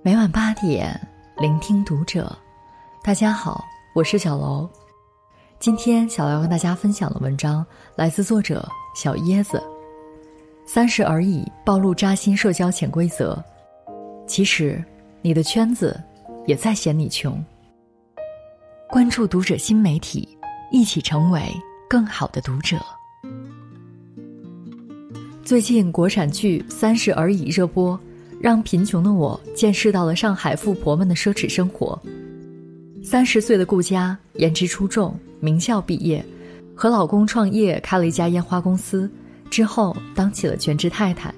[0.00, 0.98] 每晚八点，
[1.38, 2.34] 聆听读者。
[3.02, 4.68] 大家好，我是小楼。
[5.58, 9.60] 今天小楼要跟大家分享的文章来自作者小椰子。
[10.64, 13.42] 三十而已，暴露扎心社交潜规则。
[14.24, 14.82] 其实，
[15.20, 16.00] 你的圈子
[16.46, 17.44] 也在嫌你穷。
[18.88, 20.38] 关注读者新媒体，
[20.70, 21.42] 一起成为
[21.90, 22.78] 更好的读者。
[25.42, 27.98] 最近国产剧《三十而已》热播。
[28.40, 32.00] 让贫穷的我见识到了上海富婆们的奢侈生活。
[33.02, 36.24] 三十岁的顾佳，颜值出众，名校毕业，
[36.74, 39.10] 和老公创业开了一家烟花公司，
[39.50, 41.34] 之后当起了全职太太。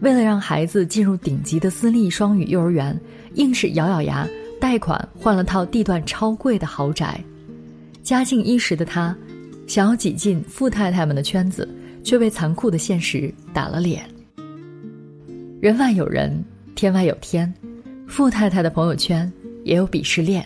[0.00, 2.98] 为了让孩子进入顶级的私立双语幼儿园，
[3.34, 4.28] 硬是咬咬牙
[4.60, 7.22] 贷款换了套地段超贵的豪宅。
[8.02, 9.16] 家境殷实的她，
[9.66, 11.68] 想要挤进富太太们的圈子，
[12.04, 14.08] 却被残酷的现实打了脸。
[15.58, 17.52] 人外有人，天外有天。
[18.06, 19.30] 富太太的朋友圈
[19.64, 20.44] 也有鄙视链。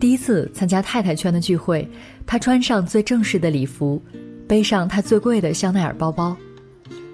[0.00, 1.88] 第一次参加太太圈的聚会，
[2.26, 4.02] 她穿上最正式的礼服，
[4.48, 6.36] 背上她最贵的香奈儿包包。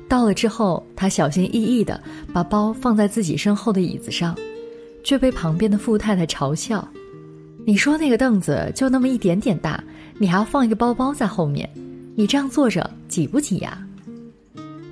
[0.08, 4.34] 到了之后，她小心翼翼地把包放在自己身后的椅子上，
[5.04, 6.88] 却被旁边的富太太嘲笑
[7.66, 9.84] ：“你说那个凳子就那么一点点大，
[10.18, 11.68] 你还要放一个包包在后面，
[12.16, 13.86] 你这样坐着挤不挤呀？”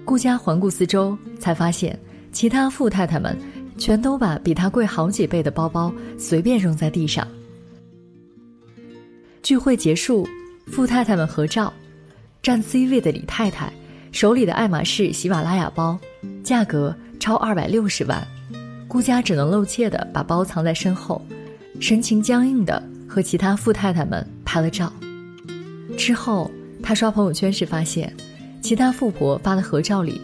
[0.04, 1.98] 顾家环顾四周，才发现
[2.30, 3.36] 其他富太太们
[3.78, 7.26] 全都把比她贵好几倍的包包随便扔在地上。
[9.42, 10.28] 聚会结束，
[10.66, 11.72] 富太太们合照，
[12.42, 13.72] 占 C 位的李太太
[14.12, 15.98] 手里的爱马仕喜马拉雅包，
[16.42, 18.26] 价格超二百六十万，
[18.86, 21.24] 顾家只能露怯的把包藏在身后，
[21.80, 24.92] 神情僵硬的和其他富太太们拍了照。
[25.96, 26.50] 之后，
[26.82, 28.14] 他刷朋友圈时发现。
[28.64, 30.18] 其他富婆发的合照里，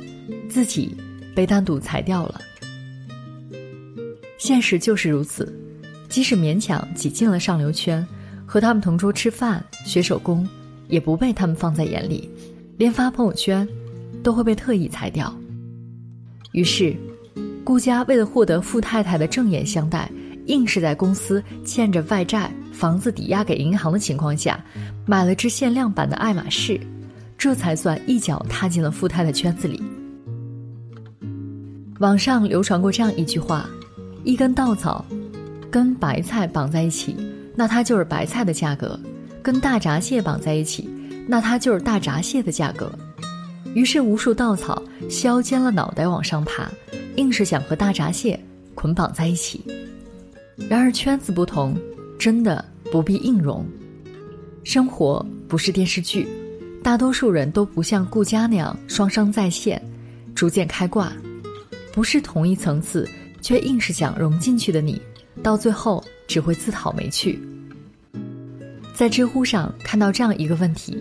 [0.48, 0.96] 自己
[1.34, 2.40] 被单独裁掉了。
[4.38, 5.54] 现实就是如此，
[6.08, 8.04] 即使勉强挤进了上流圈，
[8.46, 10.48] 和他们同桌吃饭、学手工，
[10.88, 12.30] 也不被他们放在眼里，
[12.78, 13.68] 连发朋友圈
[14.22, 15.30] 都会被特意裁掉。
[16.52, 16.96] 于是，
[17.62, 20.10] 顾家为了获得富太太的正眼相待，
[20.46, 24.64] 硬是在公司欠着外债、房子抵押给银行的情况下，
[25.04, 26.80] 买了只限量版的爱马仕。
[27.40, 29.82] 这才算一脚踏进了富太太圈子里。
[31.98, 33.66] 网上流传过这样一句话：
[34.24, 35.02] 一根稻草
[35.70, 37.16] 跟白菜绑在一起，
[37.56, 38.88] 那它就是白菜的价格；
[39.42, 40.86] 跟大闸蟹绑在一起，
[41.26, 42.92] 那它就是大闸蟹的价格。
[43.72, 46.70] 于是，无数稻草削尖了脑袋往上爬，
[47.16, 48.38] 硬是想和大闸蟹
[48.74, 49.64] 捆绑在一起。
[50.68, 51.74] 然而，圈子不同，
[52.18, 52.62] 真的
[52.92, 53.66] 不必硬融。
[54.62, 56.28] 生活不是电视剧。
[56.90, 59.80] 大多数人都不像顾家那样双商在线，
[60.34, 61.12] 逐渐开挂，
[61.92, 63.08] 不是同一层次，
[63.40, 65.00] 却硬是想融进去的你，
[65.40, 67.40] 到最后只会自讨没趣。
[68.92, 71.00] 在知乎上看到这样一个问题：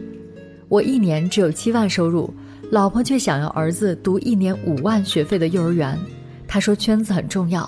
[0.68, 2.32] 我一年只有七万收入，
[2.70, 5.98] 老婆却想要儿子读一年五万学费的幼儿园。
[6.48, 7.68] 他说圈子很重要，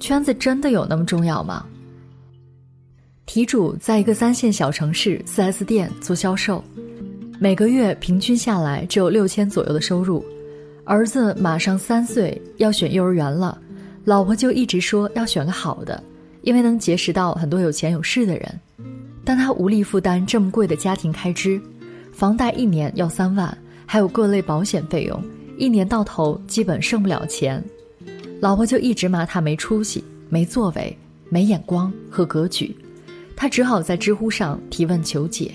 [0.00, 1.64] 圈子真的有那么重要吗？
[3.24, 6.60] 题主在一个三线小城市 4S 店做销售。
[7.42, 10.24] 每个月平均下来只有六千左右的收入，
[10.84, 13.60] 儿子马上三岁要选幼儿园了，
[14.04, 16.00] 老婆就一直说要选个好的，
[16.42, 18.60] 因为能结识到很多有钱有势的人，
[19.24, 21.60] 但他无力负担这么贵的家庭开支，
[22.12, 25.20] 房贷一年要三万，还有各类保险费用，
[25.58, 27.60] 一年到头基本剩不了钱，
[28.38, 30.96] 老婆就一直骂他没出息、没作为、
[31.28, 32.72] 没眼光和格局，
[33.34, 35.50] 他只好在知乎上提问求解，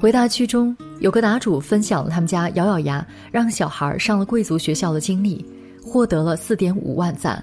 [0.00, 0.76] 回答区中。
[1.00, 5.44] 有个答主分享了他们家咬咬牙让小孩上了贵族学校的经历，
[5.82, 7.42] 获得了四点五万赞。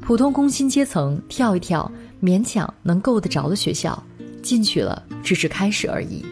[0.00, 1.90] 普通工薪阶层跳一跳，
[2.22, 4.00] 勉强能够得着的学校，
[4.42, 6.24] 进去了只是开始而已。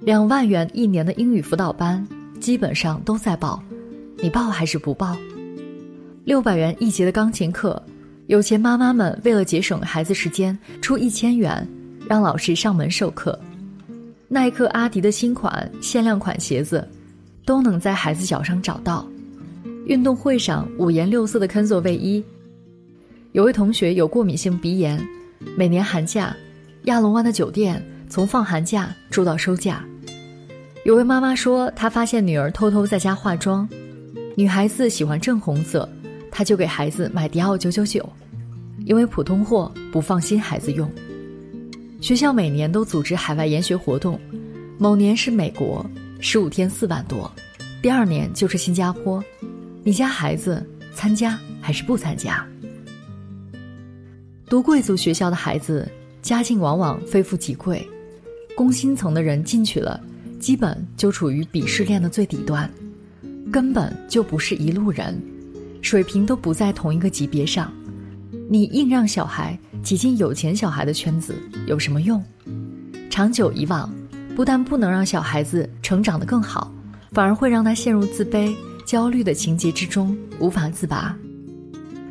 [0.00, 2.06] 两万元一年的英语辅导班，
[2.40, 3.62] 基本上都在报，
[4.20, 5.16] 你报还是不报？
[6.24, 7.82] 六百元一节的钢琴课，
[8.26, 11.66] 有钱妈妈们为了节省孩子时间，出一千元
[12.06, 13.38] 让老师上门授课。
[14.30, 16.86] 耐克、阿迪的新款、限量款鞋子，
[17.46, 19.08] 都能在孩子脚上找到。
[19.86, 22.22] 运动会上五颜六色的 Kenzo 卫衣。
[23.32, 25.02] 有位同学有过敏性鼻炎，
[25.56, 26.36] 每年寒假，
[26.84, 29.82] 亚龙湾的酒店从放寒假住到收假。
[30.84, 33.66] 有位妈妈说，她发现女儿偷偷在家化妆，
[34.36, 35.88] 女孩子喜欢正红色，
[36.30, 38.06] 她就给孩子买迪奥九九九，
[38.84, 40.90] 因为普通货不放心孩子用。
[42.00, 44.18] 学校每年都组织海外研学活动，
[44.78, 45.84] 某年是美国，
[46.20, 47.30] 十五天四万多，
[47.82, 49.22] 第二年就是新加坡。
[49.82, 50.64] 你家孩子
[50.94, 52.46] 参加还是不参加？
[54.46, 55.90] 读贵族学校的孩子，
[56.22, 57.86] 家境往往非富即贵，
[58.56, 60.00] 工薪层的人进去了，
[60.38, 62.70] 基本就处于鄙视链的最底端，
[63.50, 65.20] 根本就不是一路人，
[65.82, 67.72] 水平都不在同一个级别上。
[68.48, 71.34] 你硬让小孩挤进有钱小孩的圈子，
[71.66, 72.22] 有什么用？
[73.08, 73.90] 长久以往，
[74.36, 76.72] 不但不能让小孩子成长得更好，
[77.12, 78.54] 反而会让他陷入自卑、
[78.84, 81.16] 焦虑的情节之中，无法自拔。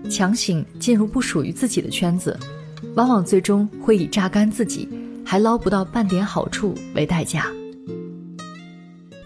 [0.09, 2.37] 强行进入不属于自己的圈子，
[2.95, 4.87] 往往最终会以榨干自己，
[5.23, 7.45] 还捞不到半点好处为代价。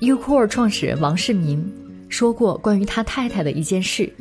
[0.02, 1.64] Ucore 创始人王世民
[2.10, 4.12] 说过关于他太太的一件事。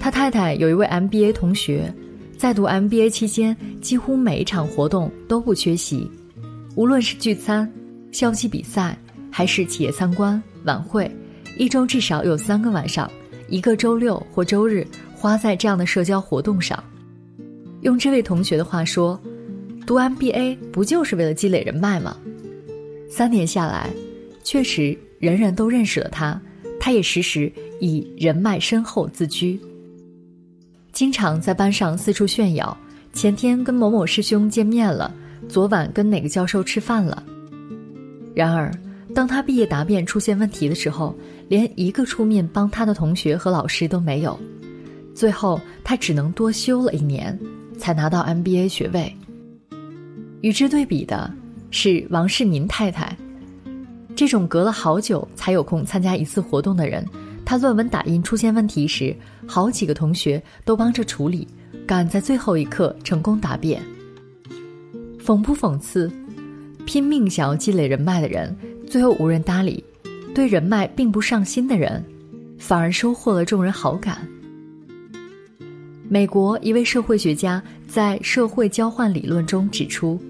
[0.00, 1.92] 他太太有一位 MBA 同学，
[2.40, 6.10] 在读 MBA 期间，几乎每一场活动都不缺席，
[6.74, 7.70] 无论是聚餐、
[8.12, 8.98] 校际比赛，
[9.30, 11.14] 还是企业参观、晚会，
[11.58, 13.10] 一周至少有三个晚上，
[13.50, 16.82] 一个周六或周日花在这样的社交活动上。
[17.82, 19.20] 用这位同学的话说，
[19.86, 22.16] 读 MBA 不就是为了积累人脉吗？
[23.10, 23.90] 三年下来，
[24.42, 26.40] 确实人人都认识了他，
[26.80, 29.60] 他也时时以人脉深厚自居。
[31.00, 32.76] 经常在班上四处炫耀，
[33.14, 35.10] 前天跟某某师兄见面了，
[35.48, 37.24] 昨晚跟哪个教授吃饭了。
[38.34, 38.70] 然而，
[39.14, 41.16] 当他毕业答辩出现问题的时候，
[41.48, 44.38] 连一个出面帮他的同学和老师都没有。
[45.14, 47.40] 最后，他只能多修了一年，
[47.78, 49.10] 才拿到 MBA 学位。
[50.42, 51.32] 与之对比的
[51.70, 53.16] 是王世民太太，
[54.14, 57.02] 这种隔了好久才有空参加一次活动的人。
[57.44, 59.14] 他论文打印出现问题时，
[59.46, 61.46] 好几个同学都帮着处理，
[61.86, 63.82] 赶在最后一刻成功答辩。
[65.18, 66.10] 讽不讽刺？
[66.86, 68.56] 拼命想要积累人脉的人，
[68.86, 69.82] 最后无人搭理；
[70.34, 72.02] 对人脉并不上心的人，
[72.58, 74.26] 反而收获了众人好感。
[76.08, 80.20] 美国一位社会学家在社会交换理论中指出，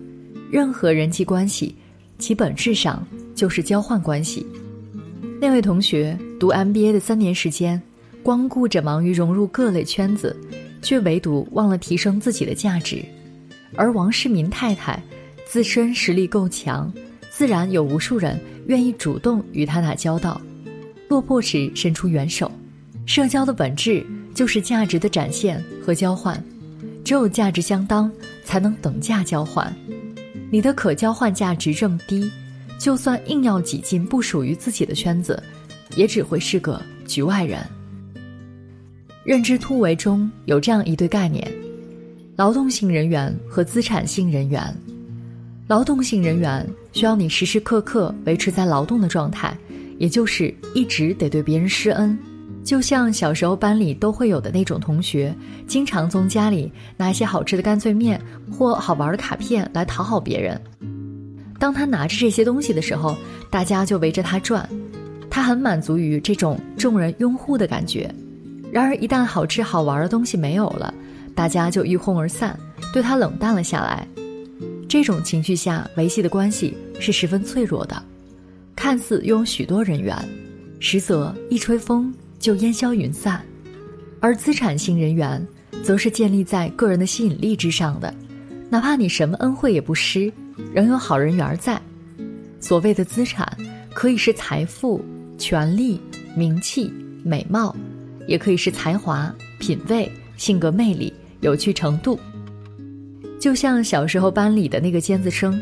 [0.50, 1.74] 任何人际关系，
[2.18, 4.46] 其本质上就是交换关系。
[5.40, 7.81] 那位同学读 MBA 的三年时间，
[8.22, 10.34] 光顾着忙于融入各类圈子，
[10.81, 13.04] 却唯独忘了提升自己的价值。
[13.76, 15.00] 而王世民太太
[15.46, 16.90] 自身实力够强，
[17.31, 20.40] 自然有无数人愿意主动与他打交道，
[21.08, 22.50] 落魄时伸出援手。
[23.04, 24.02] 社交的本质
[24.34, 26.43] 就是价值的展现和交换，
[27.04, 28.10] 只有价值相当，
[28.46, 29.70] 才能等价交换。
[30.50, 32.31] 你的可交换价值这么低。
[32.78, 35.43] 就算硬要挤进不属于自己的圈子，
[35.96, 37.58] 也只会是个局外人。
[39.25, 41.46] 认知突围中有这样一对概念：
[42.37, 44.75] 劳动性人员和资产性人员。
[45.69, 49.56] 劳动性人员需要你时时刻刻维持在劳动的状态，
[49.98, 52.19] 也就是一直得对别人施恩，
[52.64, 55.32] 就像小时候班里都会有的那种同学，
[55.69, 58.20] 经常从家里拿一些好吃的干脆面
[58.50, 60.60] 或好玩的卡片来讨好别人。
[61.58, 63.16] 当他拿着这些东西的时候，
[63.48, 64.69] 大家就围着他转，
[65.31, 68.12] 他很满足于这种众人拥护的感觉。
[68.73, 70.93] 然而，一旦好吃好玩的东西没有了，
[71.35, 72.59] 大家就一哄而散，
[72.93, 74.06] 对他冷淡了下来。
[74.88, 78.03] 这种情绪下维系的关系是十分脆弱的，
[78.75, 80.17] 看似拥有许多人缘，
[80.81, 83.41] 实则一吹风就烟消云散。
[84.21, 85.46] 而资产型人缘，
[85.82, 88.13] 则是建立在个人的吸引力之上的，
[88.69, 90.32] 哪怕你什么恩惠也不施。
[90.75, 91.81] 仍有好人缘在。
[92.60, 93.51] 所谓的资产，
[93.94, 95.03] 可以是财富、
[95.41, 95.99] 权力、
[96.37, 96.93] 名气、
[97.25, 97.75] 美貌，
[98.29, 102.20] 也可以是才华、品味、性格魅力、有趣程度。
[103.41, 105.59] 就像小时候班里的那个尖子生，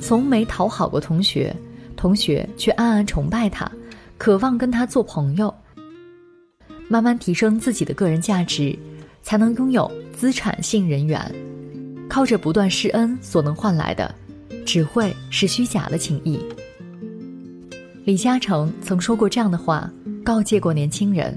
[0.00, 1.54] 从没讨好过同学，
[1.96, 3.70] 同学却暗暗崇拜他，
[4.16, 5.52] 渴望跟他做朋友。
[6.88, 8.78] 慢慢提升自己的个人价值，
[9.22, 11.20] 才能拥有资产性人缘。
[12.08, 14.14] 靠着不断施恩所能换来的。
[14.64, 16.40] 只会是虚假的情谊。
[18.06, 21.36] 李嘉诚曾说过这样的话，告诫过年轻人：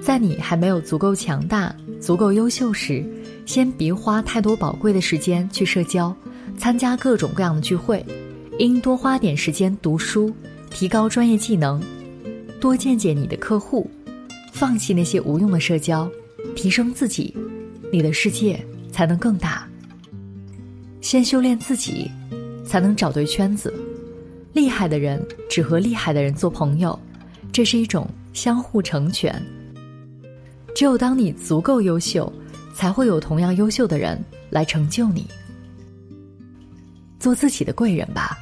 [0.00, 3.04] 在你还没有足够强大、足够优秀时，
[3.44, 6.16] 先别花太多宝贵的时间去社交，
[6.56, 8.02] 参加各种各样的聚会，
[8.58, 10.34] 应多花点时间读书，
[10.70, 11.82] 提高专业技能，
[12.58, 13.90] 多见见你的客户，
[14.54, 16.10] 放弃那些无用的社交，
[16.56, 17.36] 提升自己，
[17.92, 18.58] 你的世界
[18.90, 19.68] 才能更大。
[21.02, 22.10] 先修炼自己，
[22.64, 23.70] 才能找对圈子。
[24.52, 26.98] 厉害的人只和厉害的人做朋友，
[27.52, 29.42] 这是一种相互成全。
[30.74, 32.30] 只有当你足够优秀，
[32.74, 35.26] 才会有同样优秀的人来成就你。
[37.18, 38.36] 做自己的贵人吧，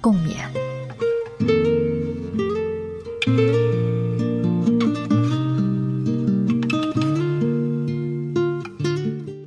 [0.00, 0.34] 共勉。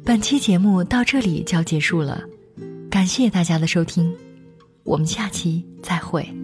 [0.04, 2.22] 本期节目到这里就要结束了，
[2.90, 4.14] 感谢大家的收听，
[4.84, 6.43] 我们下期再会。